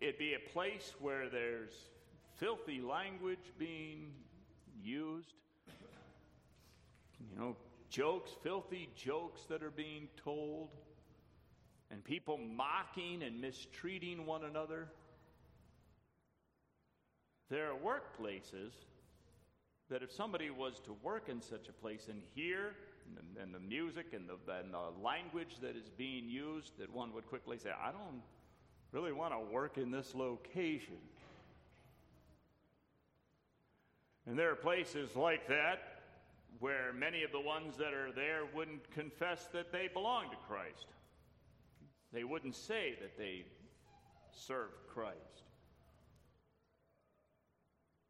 [0.00, 1.72] it be a place where there's
[2.38, 4.10] filthy language being
[4.82, 5.32] used,
[7.20, 7.56] you know,
[7.88, 10.70] jokes, filthy jokes that are being told,
[11.92, 14.88] and people mocking and mistreating one another.
[17.48, 18.72] There are workplaces
[19.88, 22.74] that if somebody was to work in such a place and hear
[23.18, 27.12] and, and the music and the, and the language that is being used, that one
[27.14, 28.22] would quickly say, I don't
[28.92, 30.98] really want to work in this location.
[34.26, 35.96] And there are places like that
[36.58, 40.86] where many of the ones that are there wouldn't confess that they belong to Christ.
[42.12, 43.44] They wouldn't say that they
[44.32, 45.42] serve Christ.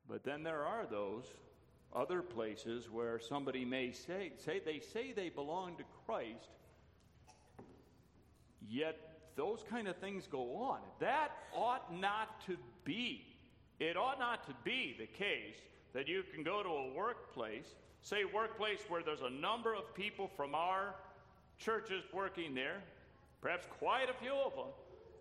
[0.09, 1.25] But then there are those
[1.95, 6.51] other places where somebody may say, say they say they belong to Christ,
[8.69, 8.97] yet
[9.37, 10.81] those kind of things go on.
[11.01, 13.25] That ought not to be.
[13.79, 15.57] It ought not to be the case
[15.93, 17.67] that you can go to a workplace,
[18.03, 20.95] say workplace where there's a number of people from our
[21.59, 22.83] churches working there,
[23.41, 24.67] perhaps quite a few of them,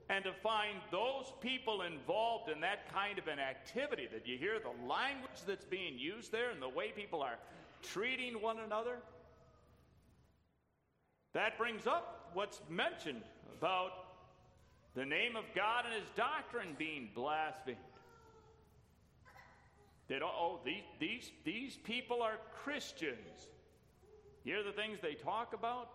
[0.10, 4.60] and to find those people involved in that kind of an activity, that you hear
[4.60, 7.38] the language that's being used there and the way people are
[7.82, 8.98] treating one another,
[11.34, 13.24] that brings up what's mentioned
[13.58, 13.92] about
[14.96, 17.78] the name of God and his doctrine being blasphemed.
[20.08, 23.50] That, oh, these, these, these people are Christians.
[24.44, 25.90] Hear the things they talk about?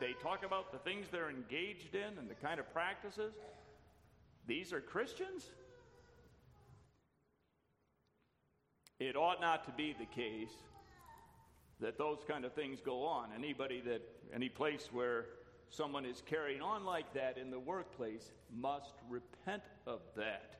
[0.00, 3.34] They talk about the things they're engaged in and the kind of practices.
[4.46, 5.50] These are Christians?
[8.98, 10.52] It ought not to be the case
[11.80, 13.28] that those kind of things go on.
[13.34, 14.02] Anybody that,
[14.34, 15.26] any place where
[15.70, 20.56] someone is carrying on like that in the workplace must repent of that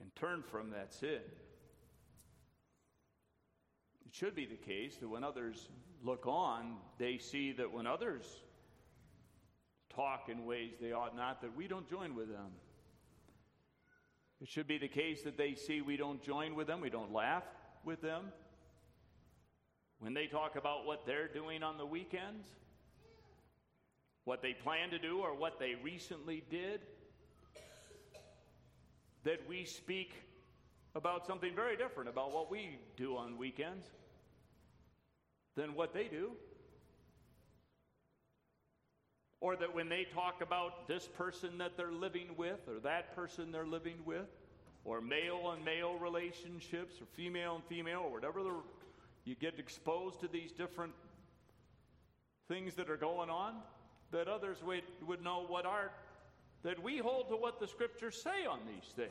[0.00, 1.20] and turn from that sin.
[4.06, 5.68] It should be the case that when others
[6.04, 8.24] look on, they see that when others
[9.94, 12.50] talk in ways they ought not, that we don't join with them.
[14.40, 17.12] It should be the case that they see we don't join with them, we don't
[17.12, 17.44] laugh
[17.84, 18.24] with them.
[20.00, 22.46] When they talk about what they're doing on the weekends,
[24.24, 26.80] what they plan to do, or what they recently did,
[29.24, 30.12] that we speak
[30.94, 33.86] about something very different about what we do on weekends
[35.56, 36.32] than what they do.
[39.40, 43.52] Or that when they talk about this person that they're living with, or that person
[43.52, 44.26] they're living with,
[44.84, 48.54] or male and male relationships, or female and female, or whatever the,
[49.24, 50.92] you get exposed to these different
[52.48, 53.54] things that are going on,
[54.12, 55.90] that others would, would know what are,
[56.62, 59.10] that we hold to what the scriptures say on these things.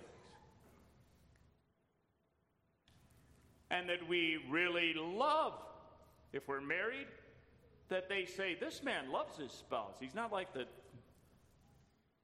[3.70, 5.54] And that we really love
[6.34, 7.08] if we're married,
[7.90, 9.96] that they say, This man loves his spouse.
[10.00, 10.66] He's not like the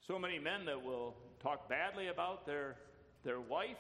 [0.10, 2.76] so many men that will talk badly about their,
[3.24, 3.78] their wife.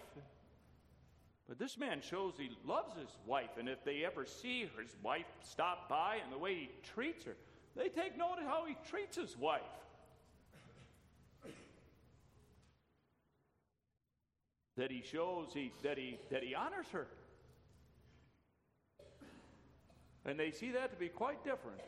[1.47, 5.25] But this man shows he loves his wife, and if they ever see his wife
[5.41, 7.35] stop by and the way he treats her,
[7.75, 9.61] they take note of how he treats his wife.
[14.77, 17.07] That he shows he, that, he, that he honors her.
[20.25, 21.79] And they see that to be quite different,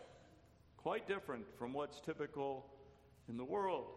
[0.78, 2.66] quite different from what's typical
[3.30, 3.88] in the world.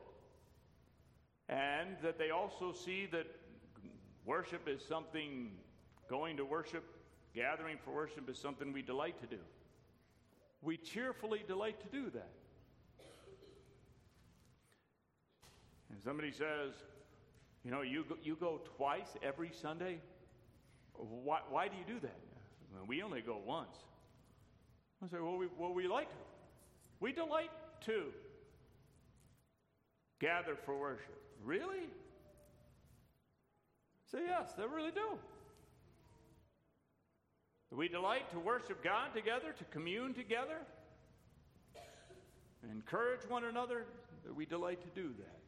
[1.49, 3.27] And that they also see that
[4.25, 5.51] worship is something,
[6.09, 6.85] going to worship,
[7.35, 9.43] gathering for worship is something we delight to do.
[10.63, 12.33] We cheerfully delight to do that.
[15.91, 16.73] And somebody says,
[17.65, 19.99] you know, you go, you go twice every Sunday.
[20.95, 22.19] Why, why do you do that?
[22.73, 23.77] Well, we only go once.
[25.05, 26.09] I say, well, we, well, we like,
[27.01, 27.51] we delight
[27.87, 28.05] to
[30.19, 31.21] gather for worship.
[31.45, 31.91] Really?
[34.11, 35.19] Say yes, they really do.
[37.71, 40.59] We delight to worship God together, to commune together,
[42.63, 43.85] and encourage one another.
[44.35, 45.41] We delight to do that.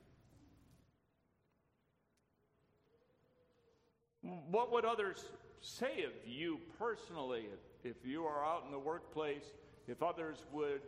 [4.50, 5.24] What would others
[5.60, 7.46] say of you personally
[7.86, 9.44] if you are out in the workplace,
[9.86, 10.80] if others would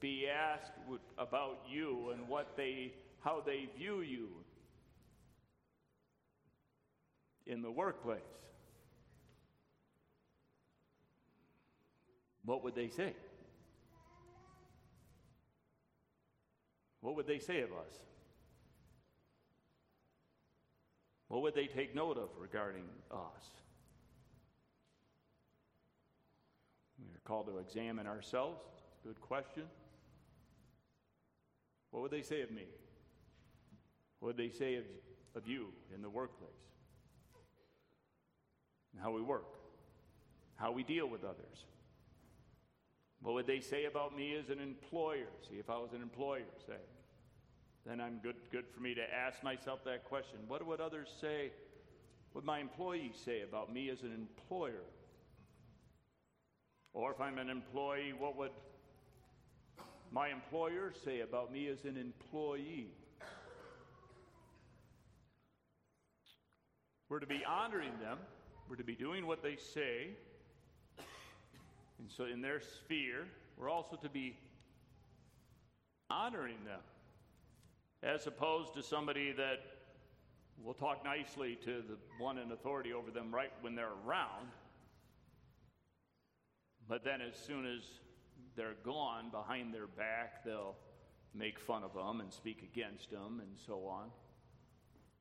[0.00, 0.72] be asked
[1.18, 4.28] about you and what they, how they view you
[7.46, 8.20] in the workplace,
[12.44, 13.12] what would they say?
[17.00, 17.92] What would they say of us?
[21.28, 23.44] What would they take note of regarding us?
[27.26, 28.60] Called to examine ourselves.
[28.74, 29.64] It's a Good question.
[31.90, 32.64] What would they say of me?
[34.20, 34.84] What would they say of,
[35.34, 36.50] of you in the workplace?
[38.92, 39.46] And how we work,
[40.56, 41.64] how we deal with others.
[43.22, 45.26] What would they say about me as an employer?
[45.48, 46.74] See, if I was an employer, say,
[47.84, 50.38] then I'm good, good for me to ask myself that question.
[50.48, 51.50] What would others say?
[52.32, 54.82] What would my employees say about me as an employer?
[56.96, 58.52] Or if I'm an employee, what would
[60.10, 62.86] my employer say about me as an employee?
[67.10, 68.16] We're to be honoring them.
[68.66, 70.08] We're to be doing what they say.
[71.98, 73.26] And so, in their sphere,
[73.58, 74.34] we're also to be
[76.08, 76.80] honoring them,
[78.02, 79.60] as opposed to somebody that
[80.64, 84.48] will talk nicely to the one in authority over them right when they're around.
[86.88, 87.82] But then, as soon as
[88.54, 90.76] they're gone, behind their back, they'll
[91.34, 94.10] make fun of them and speak against them and so on.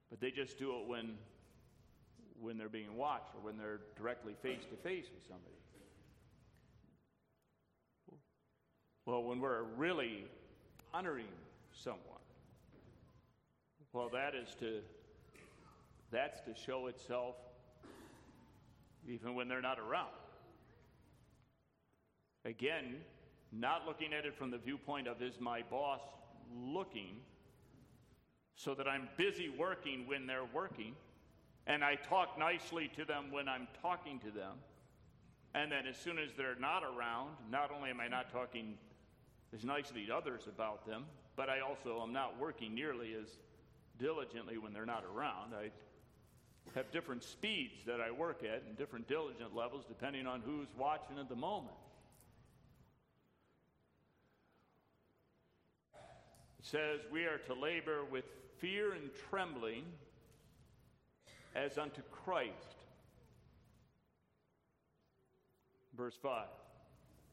[0.10, 1.18] But they just do it when,
[2.40, 5.56] when they're being watched or when they're directly face to face with somebody.
[9.06, 10.26] Well, when we're really
[10.94, 11.28] honoring
[11.74, 12.02] someone,
[13.94, 14.82] well, that is to
[16.12, 17.36] that's to show itself
[19.08, 20.10] even when they're not around.
[22.46, 22.98] Again,
[23.52, 26.02] not looking at it from the viewpoint of is my boss
[26.56, 27.18] looking
[28.56, 30.94] so that I'm busy working when they're working
[31.68, 34.58] and I talk nicely to them when I'm talking to them.
[35.56, 38.78] And then as soon as they're not around, not only am I not talking
[39.54, 43.28] as nicely to others about them, but I also am not working nearly as
[43.98, 45.54] diligently when they're not around.
[45.56, 45.72] I
[46.76, 51.18] have different speeds that I work at and different diligent levels depending on who's watching
[51.18, 51.76] at the moment.
[56.66, 58.26] Says, We are to labor with
[58.58, 59.84] fear and trembling
[61.56, 62.86] as unto Christ.
[65.96, 66.48] Verse 5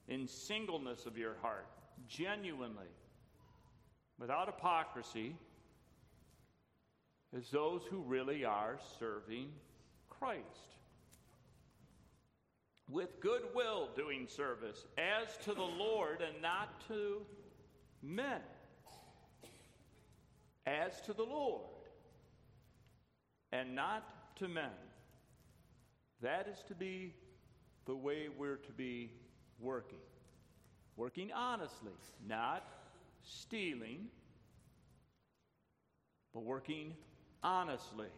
[0.08, 1.66] In singleness of your heart,
[2.08, 2.92] genuinely,
[4.18, 5.34] without hypocrisy
[7.36, 9.48] as those who really are serving
[10.10, 10.42] Christ.
[12.90, 17.22] With goodwill doing service as to the Lord and not to
[18.02, 18.42] men.
[20.66, 21.62] As to the Lord
[23.52, 24.70] and not to men.
[26.22, 27.14] That is to be
[27.86, 29.10] the way we're to be
[29.58, 29.98] working.
[30.96, 31.92] Working honestly,
[32.26, 32.64] not
[33.22, 34.06] stealing,
[36.32, 36.94] but working
[37.42, 38.08] honestly,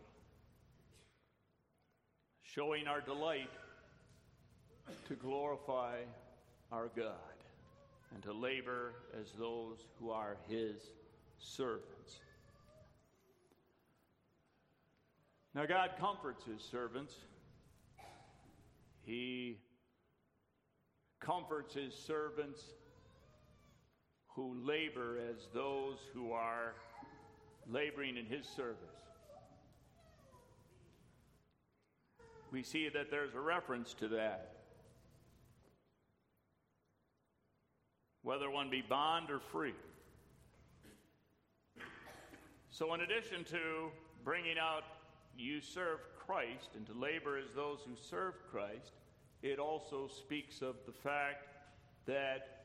[2.43, 3.51] showing our delight
[5.09, 5.97] to glorify
[6.71, 7.15] our God
[8.13, 10.77] and to labor as those who are His
[11.39, 12.21] servants.
[15.55, 17.15] Now, God comforts His servants.
[19.03, 19.59] He
[21.21, 22.61] comforts His servants
[24.29, 26.75] who labor as those who are
[27.69, 29.05] laboring in His service.
[32.55, 34.53] we see that there's a reference to that.
[38.23, 39.75] Whether one be bond or free.
[42.71, 43.91] So, in addition to
[44.25, 44.85] bringing out
[45.37, 48.93] you serve Christ and to labor as those who serve Christ,
[49.43, 51.49] it also speaks of the fact
[52.07, 52.65] that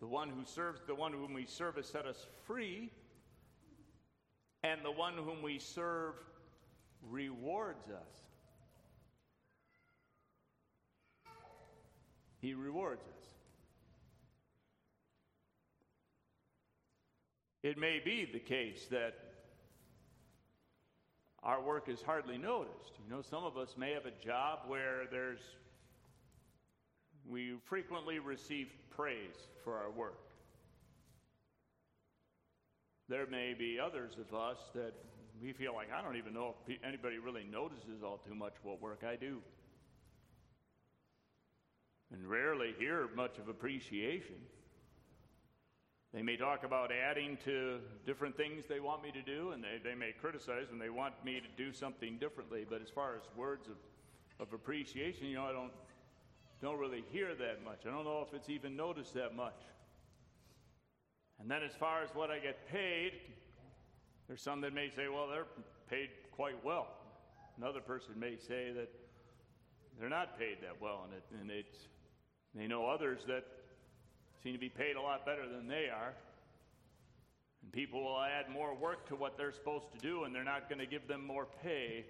[0.00, 2.90] the one who serves, the one whom we serve has set us free,
[4.62, 6.14] and the one whom we serve
[7.10, 8.24] rewards us.
[12.40, 13.24] He rewards us.
[17.62, 19.33] It may be the case that
[21.44, 22.92] our work is hardly noticed.
[23.04, 25.40] You know, some of us may have a job where there's
[27.26, 30.20] we frequently receive praise for our work.
[33.08, 34.92] There may be others of us that
[35.42, 38.80] we feel like I don't even know if anybody really notices all too much what
[38.80, 39.38] work I do
[42.12, 44.36] and rarely hear much of appreciation.
[46.14, 49.80] They may talk about adding to different things they want me to do, and they,
[49.82, 52.64] they may criticize when they want me to do something differently.
[52.68, 53.74] But as far as words of,
[54.38, 55.72] of appreciation, you know, I don't,
[56.62, 57.80] don't really hear that much.
[57.84, 59.60] I don't know if it's even noticed that much.
[61.40, 63.14] And then as far as what I get paid,
[64.28, 65.48] there's some that may say, well, they're
[65.90, 66.86] paid quite well.
[67.58, 68.88] Another person may say that
[69.98, 71.88] they're not paid that well, and, it, and it's
[72.54, 73.44] they know others that
[74.44, 76.12] seem to be paid a lot better than they are.
[77.62, 80.68] And people will add more work to what they're supposed to do, and they're not
[80.68, 82.04] going to give them more pay.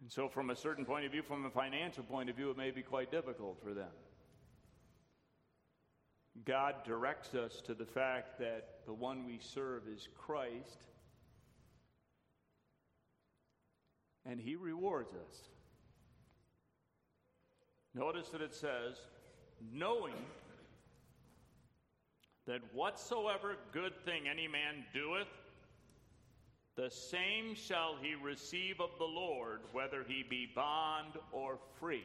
[0.00, 2.56] And so, from a certain point of view, from a financial point of view, it
[2.56, 3.90] may be quite difficult for them.
[6.44, 10.86] God directs us to the fact that the one we serve is Christ,
[14.24, 15.48] and He rewards us.
[17.94, 18.96] Notice that it says,
[19.72, 20.14] knowing
[22.52, 25.26] that whatsoever good thing any man doeth,
[26.76, 32.04] the same shall he receive of the Lord, whether he be bond or free.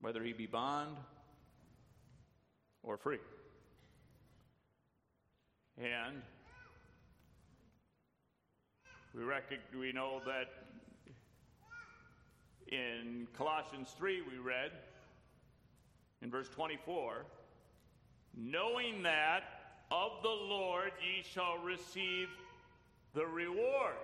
[0.00, 0.98] Whether he be bond
[2.84, 3.18] or free.
[5.78, 6.22] And
[9.16, 10.46] we, rec- we know that
[12.68, 14.70] in Colossians 3, we read
[16.22, 17.24] in verse 24,
[18.36, 19.42] knowing that
[19.90, 22.28] of the Lord ye shall receive
[23.14, 23.94] the reward.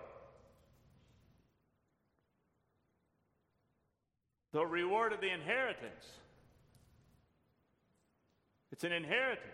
[4.52, 6.04] The reward of the inheritance.
[8.72, 9.46] It's an inheritance.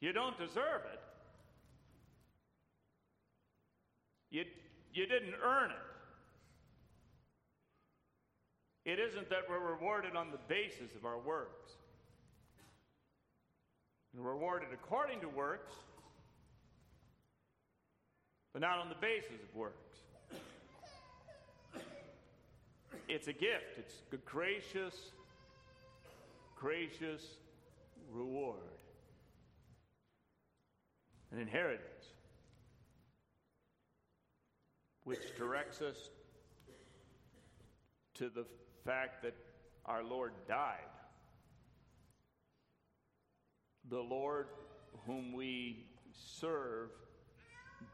[0.00, 1.00] You don't deserve it.
[4.30, 4.44] You,
[4.92, 5.85] you didn't earn it.
[8.86, 11.72] It isn't that we're rewarded on the basis of our works.
[14.14, 15.72] We're rewarded according to works,
[18.52, 19.98] but not on the basis of works.
[23.08, 24.94] It's a gift, it's a gracious,
[26.54, 27.26] gracious
[28.12, 28.60] reward,
[31.32, 31.82] an inheritance
[35.02, 35.96] which directs us
[38.14, 38.44] to the
[38.86, 39.34] fact that
[39.84, 40.78] our Lord died.
[43.90, 44.46] The Lord
[45.06, 46.90] whom we serve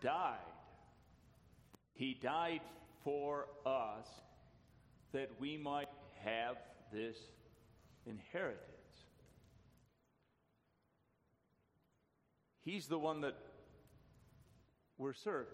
[0.02, 0.36] died.
[1.94, 2.60] He died
[3.04, 4.06] for us
[5.12, 5.88] that we might
[6.24, 6.56] have
[6.92, 7.16] this
[8.06, 8.60] inheritance.
[12.64, 13.36] He's the one that
[14.98, 15.52] we're serving.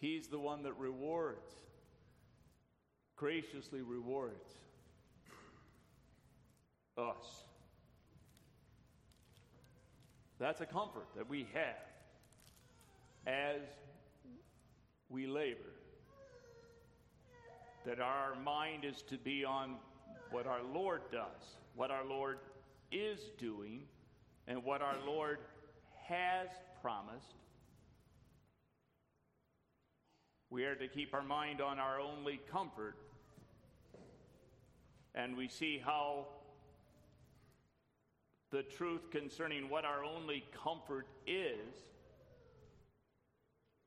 [0.00, 1.50] He's the one that rewards
[3.16, 4.50] graciously rewards
[6.98, 7.44] us.
[10.38, 11.76] That's a comfort that we have
[13.26, 13.62] as
[15.08, 15.58] we labor.
[17.86, 19.76] That our mind is to be on
[20.30, 22.38] what our Lord does, what our Lord
[22.90, 23.82] is doing,
[24.48, 25.38] and what our Lord
[26.08, 26.48] has
[26.82, 27.34] promised
[30.54, 32.94] We are to keep our mind on our only comfort.
[35.14, 36.26] And we see how
[38.50, 41.74] the truth concerning what our only comfort is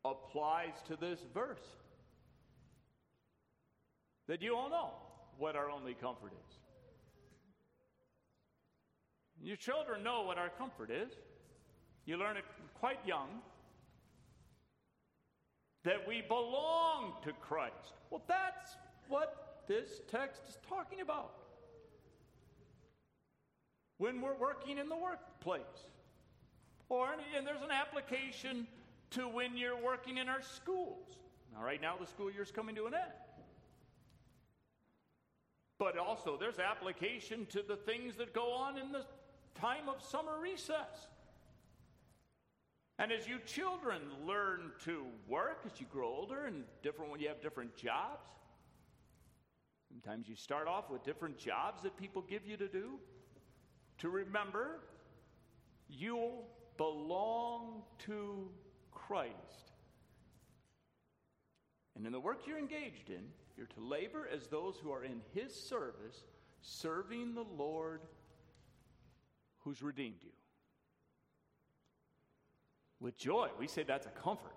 [0.06, 1.76] applies to this verse.
[4.28, 4.92] That you all know
[5.38, 6.56] what our only comfort is.
[9.42, 11.12] Your children know what our comfort is.
[12.06, 12.44] You learn it
[12.80, 13.28] quite young
[15.84, 17.94] that we belong to Christ.
[18.10, 18.76] Well, that's
[19.08, 21.34] what this text is talking about.
[23.98, 25.62] When we're working in the workplace,
[26.90, 28.68] or and there's an application
[29.12, 31.18] to when you're working in our schools.
[31.54, 33.04] Now, right now, the school year is coming to an end.
[35.80, 39.06] But also, there's application to the things that go on in the
[39.60, 41.08] time of summer recess.
[43.00, 47.28] And as you children learn to work as you grow older and different when you
[47.28, 48.28] have different jobs,
[49.90, 53.00] sometimes you start off with different jobs that people give you to do.
[54.00, 54.80] To remember,
[55.90, 56.30] you
[56.78, 58.50] belong to
[58.92, 59.34] Christ.
[61.96, 63.24] And in the work you're engaged in,
[63.58, 66.24] you're to labor as those who are in His service,
[66.62, 68.02] serving the Lord
[69.60, 70.30] who's redeemed you
[73.00, 73.50] with joy.
[73.60, 74.56] We say that's a comfort.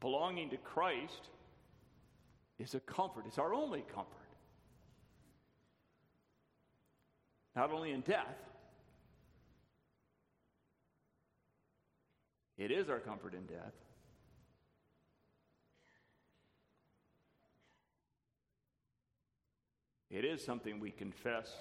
[0.00, 1.28] Belonging to Christ
[2.58, 4.17] is a comfort, it's our only comfort.
[7.58, 8.38] Not only in death,
[12.56, 13.74] it is our comfort in death.
[20.08, 21.52] It is something we confess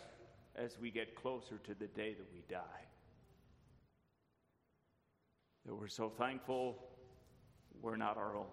[0.56, 2.62] as we get closer to the day that we die
[5.66, 6.78] that we're so thankful
[7.82, 8.45] we're not our own.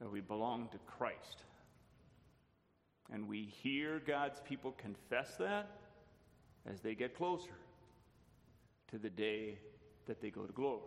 [0.00, 1.42] That we belong to Christ.
[3.12, 5.68] And we hear God's people confess that
[6.66, 7.52] as they get closer
[8.90, 9.58] to the day
[10.06, 10.80] that they go to glory.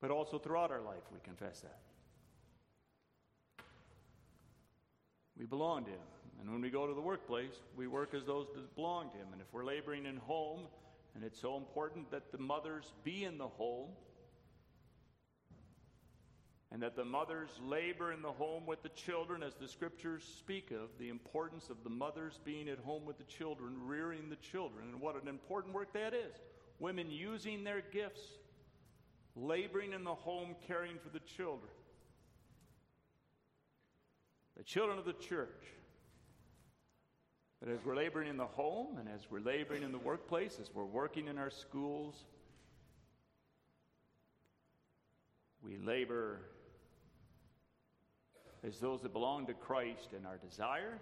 [0.00, 1.78] But also throughout our life, we confess that.
[5.36, 5.98] We belong to Him.
[6.40, 9.26] And when we go to the workplace, we work as those that belong to Him.
[9.32, 10.60] And if we're laboring in home,
[11.14, 13.88] and it's so important that the mothers be in the home,
[16.70, 20.70] and that the mothers labor in the home with the children, as the scriptures speak
[20.70, 24.88] of the importance of the mothers being at home with the children, rearing the children,
[24.92, 26.36] and what an important work that is.
[26.78, 28.20] Women using their gifts,
[29.34, 31.70] laboring in the home, caring for the children.
[34.56, 35.48] The children of the church.
[37.60, 40.70] But as we're laboring in the home and as we're laboring in the workplace, as
[40.72, 42.14] we're working in our schools,
[45.62, 46.40] we labor
[48.66, 50.98] as those that belong to Christ and our desire.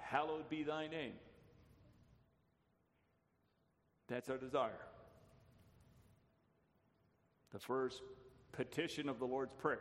[0.00, 1.14] Hallowed be thy name.
[4.08, 4.72] That's our desire.
[7.52, 8.02] The first
[8.52, 9.78] petition of the Lord's Prayer.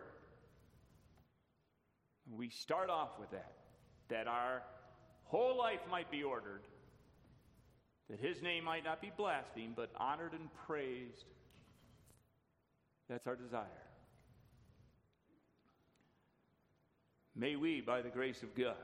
[2.33, 3.51] We start off with that,
[4.09, 4.63] that our
[5.25, 6.61] whole life might be ordered,
[8.09, 11.25] that his name might not be blasphemed, but honored and praised.
[13.09, 13.80] That's our desire.
[17.35, 18.75] May we, by the grace of God,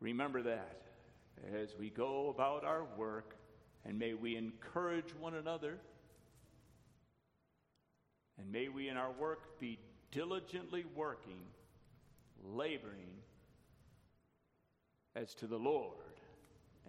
[0.00, 0.82] remember that
[1.54, 3.36] as we go about our work,
[3.84, 5.78] and may we encourage one another,
[8.38, 9.78] and may we in our work be
[10.10, 11.40] diligently working,
[12.42, 13.10] laboring
[15.14, 15.96] as to the Lord,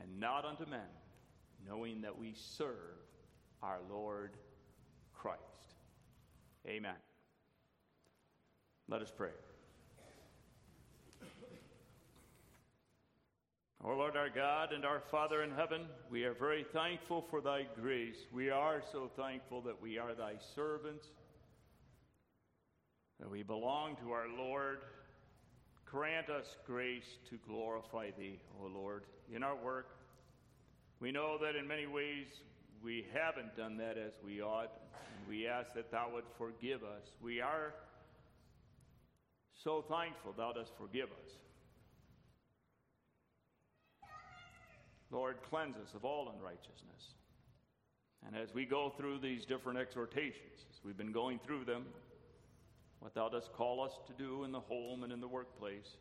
[0.02, 0.80] and not unto men,
[1.68, 2.76] knowing that we serve
[3.62, 4.32] our Lord
[5.14, 5.42] Christ.
[6.68, 6.96] Amen.
[8.88, 9.32] Let us pray.
[13.84, 17.66] O Lord our God and our Father in heaven, we are very thankful for thy
[17.82, 18.28] grace.
[18.32, 21.08] We are so thankful that we are thy servants,
[23.20, 24.82] that we belong to our Lord.
[25.86, 29.96] Grant us grace to glorify thee, O Lord, in our work.
[31.00, 32.28] We know that in many ways
[32.84, 34.72] we haven't done that as we ought,
[35.28, 37.02] we ask that thou would forgive us.
[37.20, 37.74] We are
[39.64, 41.32] so thankful thou dost forgive us.
[45.12, 47.16] Lord, cleanse us of all unrighteousness.
[48.26, 51.86] And as we go through these different exhortations, as we've been going through them,
[53.00, 55.98] what thou dost call us to do in the home and in the workplace,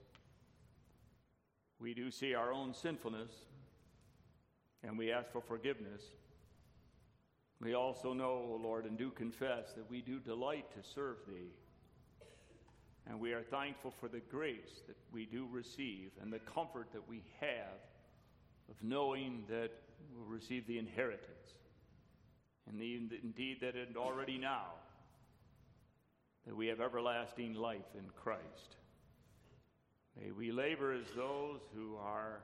[1.80, 3.30] we do see our own sinfulness
[4.84, 6.02] and we ask for forgiveness.
[7.60, 11.52] We also know, O Lord, and do confess that we do delight to serve Thee.
[13.08, 17.08] And we are thankful for the grace that we do receive and the comfort that
[17.08, 17.80] we have
[18.70, 19.70] of knowing that
[20.14, 21.26] we'll receive the inheritance.
[22.68, 24.66] And the, indeed, that it already now,
[26.46, 28.76] that we have everlasting life in Christ.
[30.16, 32.40] May we labor as those who are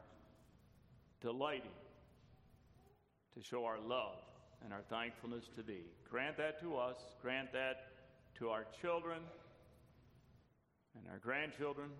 [1.21, 1.71] delighting
[3.37, 4.19] to show our love
[4.65, 5.85] and our thankfulness to Thee.
[6.11, 7.89] Grant that to us, grant that
[8.39, 9.21] to our children
[10.97, 11.91] and our grandchildren.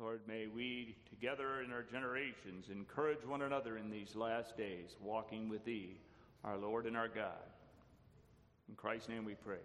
[0.00, 5.50] Lord, may we together in our generations encourage one another in these last days, walking
[5.50, 5.98] with Thee,
[6.42, 7.44] our Lord and our God.
[8.68, 9.58] In Christ's name we pray.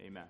[0.00, 0.24] Amen.